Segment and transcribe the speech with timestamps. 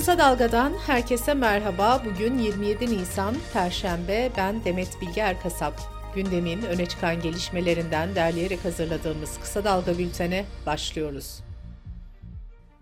[0.00, 2.02] Kısa Dalga'dan herkese merhaba.
[2.04, 4.30] Bugün 27 Nisan Perşembe.
[4.36, 5.74] Ben Demet Bilge Erkasap.
[6.14, 11.40] Gündemin öne çıkan gelişmelerinden derleyerek hazırladığımız Kısa Dalga bültene başlıyoruz.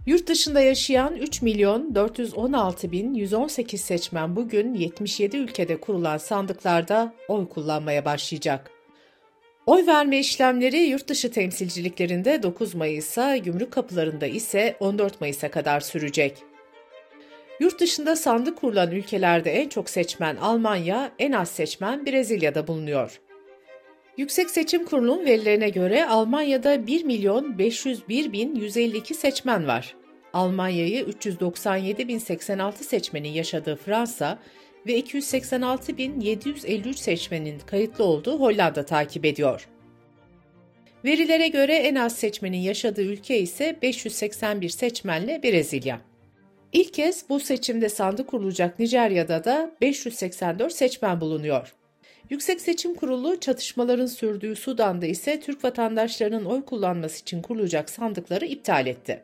[0.06, 7.48] Yurt dışında yaşayan 3 milyon 416 bin 118 seçmen bugün 77 ülkede kurulan sandıklarda oy
[7.48, 8.70] kullanmaya başlayacak.
[9.66, 16.48] Oy verme işlemleri yurt dışı temsilciliklerinde 9 Mayıs'a, gümrük kapılarında ise 14 Mayıs'a kadar sürecek.
[17.60, 23.20] Yurt dışında sandık kurulan ülkelerde en çok seçmen Almanya, en az seçmen Brezilya'da bulunuyor.
[24.16, 29.94] Yüksek Seçim Kurulu'nun verilerine göre Almanya'da 1 milyon 501 bin 152 seçmen var.
[30.32, 34.38] Almanya'yı 397 bin 86 seçmenin yaşadığı Fransa
[34.86, 39.68] ve 286 bin 753 seçmenin kayıtlı olduğu Hollanda takip ediyor.
[41.04, 46.07] Verilere göre en az seçmenin yaşadığı ülke ise 581 seçmenle Brezilya.
[46.72, 51.74] İlk kez bu seçimde sandık kurulacak Nijerya'da da 584 seçmen bulunuyor.
[52.30, 58.87] Yüksek Seçim Kurulu çatışmaların sürdüğü Sudan'da ise Türk vatandaşlarının oy kullanması için kurulacak sandıkları iptal
[58.87, 59.23] etti.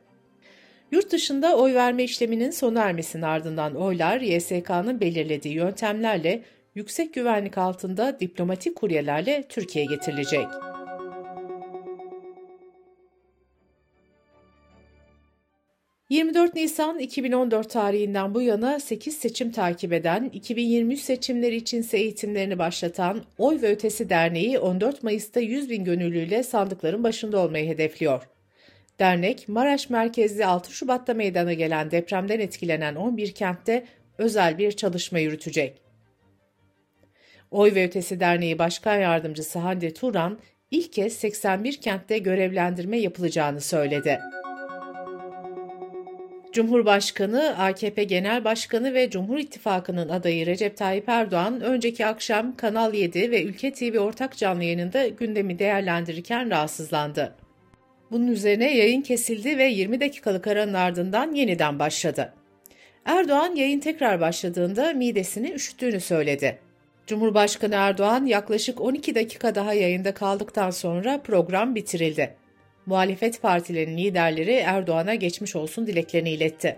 [0.92, 6.42] Yurt dışında oy verme işleminin sona ermesinin ardından oylar YSK'nın belirlediği yöntemlerle
[6.74, 10.46] yüksek güvenlik altında diplomatik kuryelerle Türkiye'ye getirilecek.
[16.14, 23.22] 24 Nisan 2014 tarihinden bu yana 8 seçim takip eden, 2023 seçimleri içinse eğitimlerini başlatan
[23.38, 28.22] Oy ve Ötesi Derneği 14 Mayıs'ta 100 bin gönüllüyle sandıkların başında olmayı hedefliyor.
[28.98, 33.84] Dernek, Maraş merkezli 6 Şubat'ta meydana gelen depremden etkilenen 11 kentte
[34.18, 35.82] özel bir çalışma yürütecek.
[37.50, 40.38] Oy ve Ötesi Derneği Başkan Yardımcısı Hande Turan,
[40.70, 44.20] ilk kez 81 kentte görevlendirme yapılacağını söyledi.
[46.54, 53.30] Cumhurbaşkanı, AKP Genel Başkanı ve Cumhur İttifakı'nın adayı Recep Tayyip Erdoğan önceki akşam Kanal 7
[53.30, 57.34] ve Ülke TV ortak canlı yayınında gündemi değerlendirirken rahatsızlandı.
[58.10, 62.32] Bunun üzerine yayın kesildi ve 20 dakikalık aranın ardından yeniden başladı.
[63.04, 66.58] Erdoğan yayın tekrar başladığında midesini üşüttüğünü söyledi.
[67.06, 72.43] Cumhurbaşkanı Erdoğan yaklaşık 12 dakika daha yayında kaldıktan sonra program bitirildi.
[72.86, 76.76] Muhalefet partilerinin liderleri Erdoğan'a geçmiş olsun dileklerini iletti.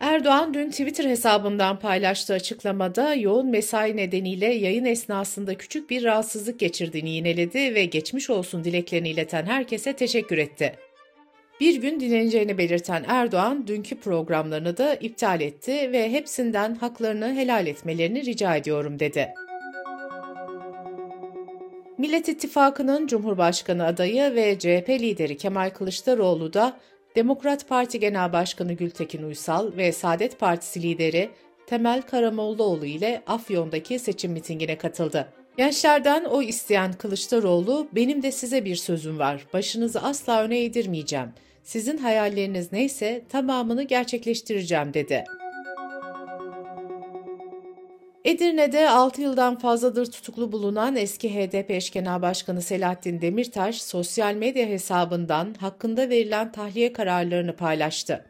[0.00, 7.10] Erdoğan dün Twitter hesabından paylaştığı açıklamada yoğun mesai nedeniyle yayın esnasında küçük bir rahatsızlık geçirdiğini
[7.10, 10.74] yineledi ve geçmiş olsun dileklerini ileten herkese teşekkür etti.
[11.60, 18.24] Bir gün dinleneceğini belirten Erdoğan dünkü programlarını da iptal etti ve hepsinden haklarını helal etmelerini
[18.24, 19.28] rica ediyorum dedi.
[21.98, 26.76] Millet İttifakı'nın Cumhurbaşkanı adayı ve CHP lideri Kemal Kılıçdaroğlu da
[27.16, 31.30] Demokrat Parti Genel Başkanı Gültekin Uysal ve Saadet Partisi lideri
[31.66, 35.28] Temel Karamollaoğlu ile Afyon'daki seçim mitingine katıldı.
[35.56, 41.28] Gençlerden o isteyen Kılıçdaroğlu, benim de size bir sözüm var, başınızı asla öne eğdirmeyeceğim.
[41.62, 45.24] Sizin hayalleriniz neyse tamamını gerçekleştireceğim dedi.
[48.28, 54.66] Edirne'de 6 yıldan fazladır tutuklu bulunan eski HDP eş genel başkanı Selahattin Demirtaş sosyal medya
[54.66, 58.24] hesabından hakkında verilen tahliye kararlarını paylaştı.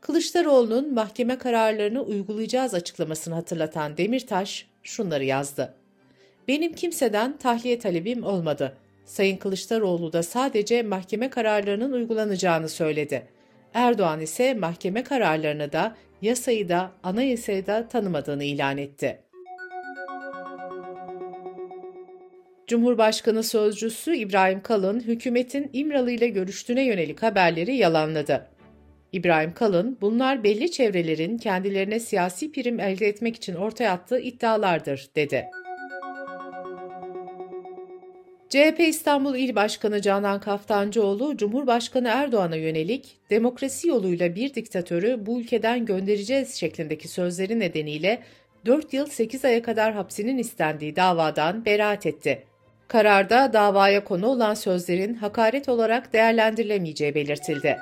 [0.00, 5.74] Kılıçdaroğlu'nun mahkeme kararlarını uygulayacağız açıklamasını hatırlatan Demirtaş şunları yazdı.
[6.48, 8.76] Benim kimseden tahliye talebim olmadı.
[9.04, 13.26] Sayın Kılıçdaroğlu da sadece mahkeme kararlarının uygulanacağını söyledi.
[13.74, 19.20] Erdoğan ise mahkeme kararlarını da yasayı da anayasayı da tanımadığını ilan etti.
[22.66, 28.46] Cumhurbaşkanı sözcüsü İbrahim Kalın, hükümetin İmralı ile görüştüğüne yönelik haberleri yalanladı.
[29.12, 35.46] İbrahim Kalın, bunlar belli çevrelerin kendilerine siyasi prim elde etmek için ortaya attığı iddialardır, dedi.
[38.50, 45.86] CHP İstanbul İl Başkanı Canan Kaftancıoğlu, Cumhurbaşkanı Erdoğan'a yönelik demokrasi yoluyla bir diktatörü bu ülkeden
[45.86, 48.22] göndereceğiz şeklindeki sözleri nedeniyle
[48.66, 52.42] 4 yıl 8 aya kadar hapsinin istendiği davadan beraat etti.
[52.88, 57.78] Kararda davaya konu olan sözlerin hakaret olarak değerlendirilemeyeceği belirtildi.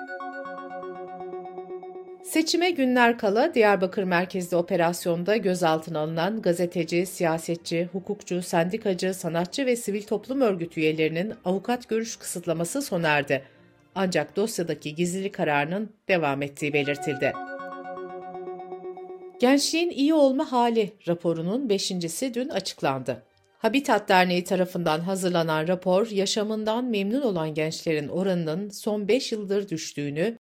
[2.29, 10.03] Seçime günler kala Diyarbakır merkezli operasyonda gözaltına alınan gazeteci, siyasetçi, hukukçu, sendikacı, sanatçı ve sivil
[10.03, 13.43] toplum örgütü üyelerinin avukat görüş kısıtlaması sona erdi.
[13.95, 17.33] Ancak dosyadaki gizlilik kararının devam ettiği belirtildi.
[19.41, 23.23] Gençliğin iyi olma hali raporunun beşincisi dün açıklandı.
[23.59, 30.39] Habitat Derneği tarafından hazırlanan rapor, yaşamından memnun olan gençlerin oranının son 5 yıldır düştüğünü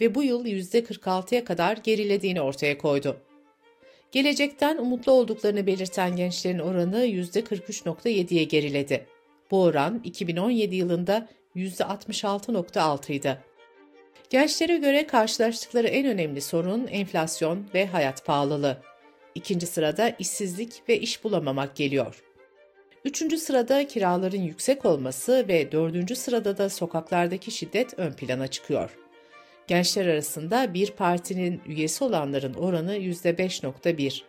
[0.00, 3.16] ve bu yıl %46'ya kadar gerilediğini ortaya koydu.
[4.12, 9.06] Gelecekten umutlu olduklarını belirten gençlerin oranı %43.7'ye geriledi.
[9.50, 13.38] Bu oran 2017 yılında %66.6 idi.
[14.30, 18.82] Gençlere göre karşılaştıkları en önemli sorun enflasyon ve hayat pahalılığı.
[19.34, 22.22] İkinci sırada işsizlik ve iş bulamamak geliyor.
[23.04, 28.98] Üçüncü sırada kiraların yüksek olması ve dördüncü sırada da sokaklardaki şiddet ön plana çıkıyor.
[29.70, 34.22] Gençler arasında bir partinin üyesi olanların oranı %5.1.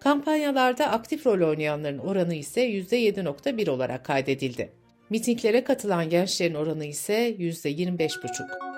[0.00, 4.72] Kampanyalarda aktif rol oynayanların oranı ise %7.1 olarak kaydedildi.
[5.10, 8.68] Mitinglere katılan gençlerin oranı ise %25,5.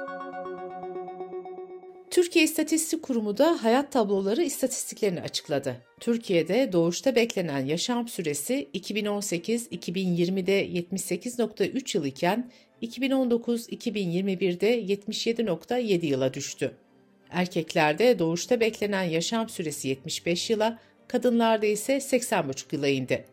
[2.11, 5.77] Türkiye İstatistik Kurumu da hayat tabloları istatistiklerini açıkladı.
[6.01, 12.51] Türkiye'de doğuşta beklenen yaşam süresi 2018-2020'de 78.3 yıl iken
[12.83, 16.73] 2019-2021'de 77.7 yıla düştü.
[17.31, 20.79] Erkeklerde doğuşta beklenen yaşam süresi 75 yıla,
[21.09, 23.25] kadınlarda ise 80,5 yıla indi.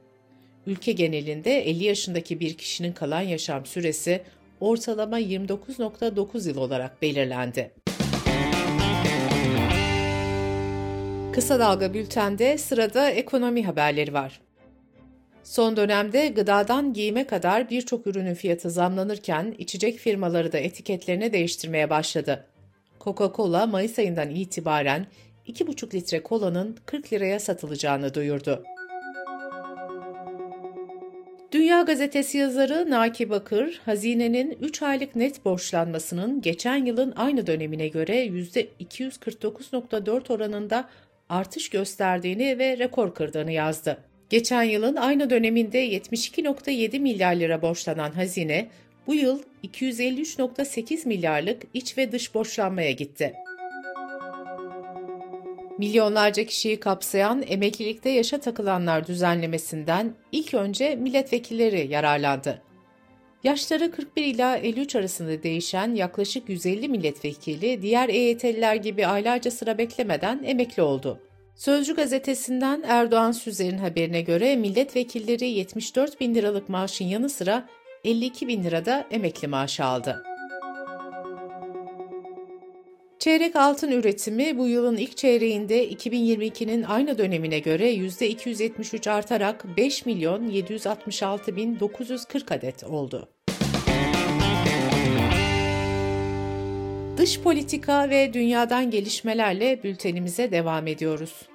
[0.67, 4.21] Ülke genelinde 50 yaşındaki bir kişinin kalan yaşam süresi
[4.59, 7.71] ortalama 29.9 yıl olarak belirlendi.
[11.33, 14.46] Kısa Dalga Bülten'de sırada ekonomi haberleri var.
[15.47, 22.45] Son dönemde gıdadan giyime kadar birçok ürünün fiyatı zamlanırken içecek firmaları da etiketlerini değiştirmeye başladı.
[22.99, 25.07] Coca-Cola Mayıs ayından itibaren
[25.47, 28.63] 2,5 litre kolanın 40 liraya satılacağını duyurdu.
[31.51, 38.25] Dünya Gazetesi yazarı Naki Bakır, hazinenin 3 aylık net borçlanmasının geçen yılın aynı dönemine göre
[38.25, 40.89] %249.4 oranında
[41.29, 43.97] artış gösterdiğini ve rekor kırdığını yazdı.
[44.29, 48.67] Geçen yılın aynı döneminde 72.7 milyar lira borçlanan hazine,
[49.07, 53.33] bu yıl 253.8 milyarlık iç ve dış borçlanmaya gitti.
[55.77, 62.61] Milyonlarca kişiyi kapsayan emeklilikte yaşa takılanlar düzenlemesinden ilk önce milletvekilleri yararlandı.
[63.43, 70.43] Yaşları 41 ila 53 arasında değişen yaklaşık 150 milletvekili diğer EYT'liler gibi aylarca sıra beklemeden
[70.43, 71.19] emekli oldu.
[71.57, 77.69] Sözcü gazetesinden Erdoğan Süzer'in haberine göre milletvekilleri 74 bin liralık maaşın yanı sıra
[78.03, 80.23] 52 bin lirada emekli maaşı aldı.
[83.19, 90.47] Çeyrek altın üretimi bu yılın ilk çeyreğinde 2022'nin aynı dönemine göre %273 artarak 5 milyon
[90.47, 93.36] 766 bin 940 adet oldu.
[97.27, 101.49] Dış politika ve dünyadan gelişmelerle bültenimize devam ediyoruz.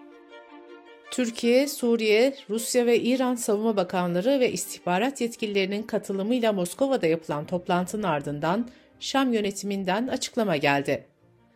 [1.11, 8.69] Türkiye, Suriye, Rusya ve İran Savunma Bakanları ve istihbarat yetkililerinin katılımıyla Moskova'da yapılan toplantının ardından
[9.01, 11.05] Şam yönetiminden açıklama geldi.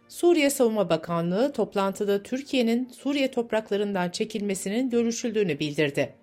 [0.09, 6.15] Suriye Savunma Bakanlığı toplantıda Türkiye'nin Suriye topraklarından çekilmesinin görüşüldüğünü bildirdi.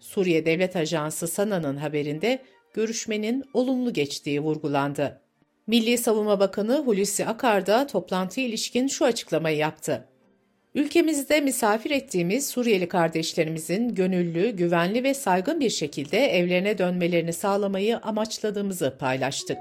[0.00, 2.42] Suriye Devlet Ajansı SANA'nın haberinde
[2.74, 5.27] görüşmenin olumlu geçtiği vurgulandı.
[5.68, 10.04] Milli Savunma Bakanı Hulusi Akar da toplantıya ilişkin şu açıklamayı yaptı.
[10.74, 18.96] Ülkemizde misafir ettiğimiz Suriyeli kardeşlerimizin gönüllü, güvenli ve saygın bir şekilde evlerine dönmelerini sağlamayı amaçladığımızı
[18.98, 19.58] paylaştık.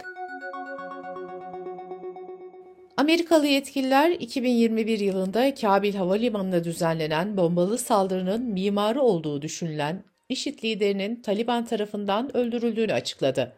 [2.98, 11.65] Amerikalı yetkililer 2021 yılında Kabil Havalimanı'na düzenlenen bombalı saldırının mimarı olduğu düşünülen IŞİD liderinin Taliban
[11.65, 13.53] tarafından öldürüldüğünü açıkladı.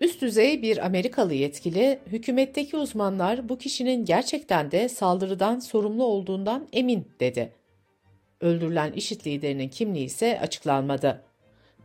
[0.00, 7.08] Üst düzey bir Amerikalı yetkili, hükümetteki uzmanlar bu kişinin gerçekten de saldırıdan sorumlu olduğundan emin
[7.20, 7.52] dedi.
[8.40, 11.22] Öldürülen IŞİD liderinin kimliği ise açıklanmadı.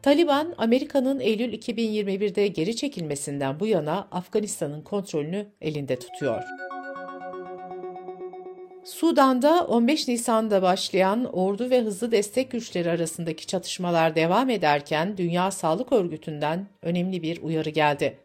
[0.02, 6.44] Taliban, Amerika'nın Eylül 2021'de geri çekilmesinden bu yana Afganistan'ın kontrolünü elinde tutuyor.
[8.84, 15.92] Sudan'da 15 Nisan'da başlayan ordu ve hızlı destek güçleri arasındaki çatışmalar devam ederken Dünya Sağlık
[15.92, 18.18] Örgütü'nden önemli bir uyarı geldi.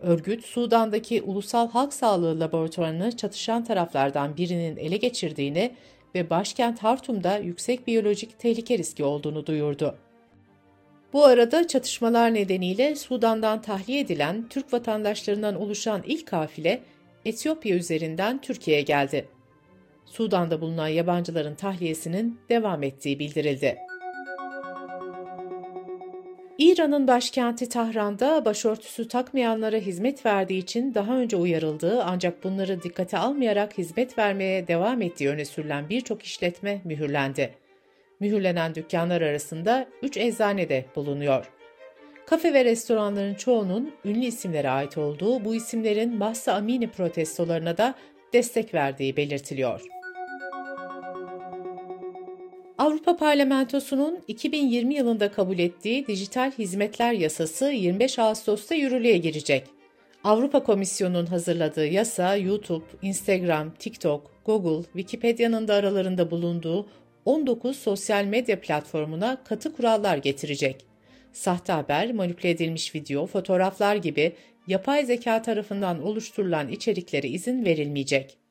[0.00, 5.72] Örgüt, Sudan'daki Ulusal Halk Sağlığı Laboratuvarını çatışan taraflardan birinin ele geçirdiğini
[6.14, 9.98] ve başkent Hartum'da yüksek biyolojik tehlike riski olduğunu duyurdu.
[11.12, 16.80] Bu arada çatışmalar nedeniyle Sudan'dan tahliye edilen Türk vatandaşlarından oluşan ilk kafile
[17.24, 19.28] Etiyopya üzerinden Türkiye'ye geldi.
[20.12, 23.78] Sudan'da bulunan yabancıların tahliyesinin devam ettiği bildirildi.
[26.58, 33.78] İran'ın başkenti Tahran'da başörtüsü takmayanlara hizmet verdiği için daha önce uyarıldığı ancak bunları dikkate almayarak
[33.78, 37.54] hizmet vermeye devam ettiği öne sürülen birçok işletme mühürlendi.
[38.20, 41.50] Mühürlenen dükkanlar arasında 3 eczane de bulunuyor.
[42.26, 47.94] Kafe ve restoranların çoğunun ünlü isimlere ait olduğu bu isimlerin Mahsa Amini protestolarına da
[48.32, 50.01] destek verdiği belirtiliyor.
[52.82, 59.64] Avrupa Parlamentosu'nun 2020 yılında kabul ettiği Dijital Hizmetler Yasası 25 Ağustos'ta yürürlüğe girecek.
[60.24, 66.86] Avrupa Komisyonu'nun hazırladığı yasa YouTube, Instagram, TikTok, Google, Wikipedia'nın da aralarında bulunduğu
[67.24, 70.86] 19 sosyal medya platformuna katı kurallar getirecek.
[71.32, 74.32] Sahte haber, manipüle edilmiş video, fotoğraflar gibi
[74.66, 78.41] yapay zeka tarafından oluşturulan içeriklere izin verilmeyecek.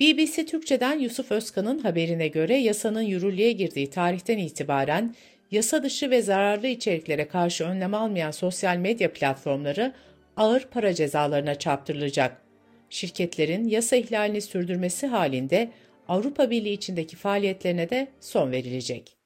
[0.00, 5.14] BBC Türkçe'den Yusuf Özkan'ın haberine göre yasanın yürürlüğe girdiği tarihten itibaren
[5.50, 9.92] yasa dışı ve zararlı içeriklere karşı önlem almayan sosyal medya platformları
[10.36, 12.42] ağır para cezalarına çarptırılacak.
[12.90, 15.70] Şirketlerin yasa ihlalini sürdürmesi halinde
[16.08, 19.16] Avrupa Birliği içindeki faaliyetlerine de son verilecek.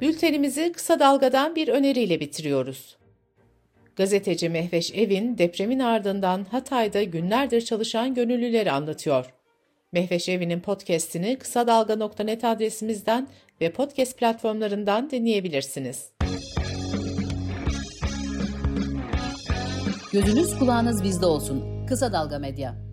[0.00, 2.96] Bültenimizi kısa dalgadan bir öneriyle bitiriyoruz.
[3.96, 9.34] Gazeteci Mehveş Evin depremin ardından Hatay'da günlerdir çalışan gönüllüleri anlatıyor.
[9.92, 13.28] Mehveş Evin'in podcast'ini kısa dalga.net adresimizden
[13.60, 16.12] ve podcast platformlarından dinleyebilirsiniz.
[20.12, 21.86] Gözünüz kulağınız bizde olsun.
[21.86, 22.83] Kısa Dalga Medya.